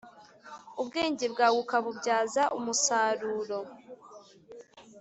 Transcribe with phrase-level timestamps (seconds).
[0.81, 3.59] ubwenge bwawe ukabubyaza umusaruro.